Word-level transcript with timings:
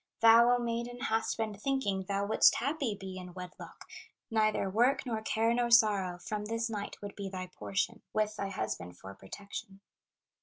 "Thou, 0.21 0.49
O 0.55 0.57
maiden, 0.57 0.99
hast 0.99 1.37
been 1.37 1.53
thinking 1.55 2.05
Thou 2.05 2.25
wouldst 2.25 2.55
happy 2.55 2.95
be 2.95 3.17
in 3.19 3.35
wedlock; 3.35 3.85
Neither 4.31 4.67
work, 4.67 5.05
nor 5.05 5.21
care, 5.21 5.53
nor 5.53 5.69
sorrow, 5.69 6.17
From 6.17 6.45
this 6.45 6.71
night 6.71 6.97
would 7.03 7.15
be 7.15 7.29
thy 7.29 7.45
portion, 7.45 8.01
With 8.11 8.35
thy 8.35 8.49
husband 8.49 8.97
for 8.97 9.13
protection. 9.13 9.79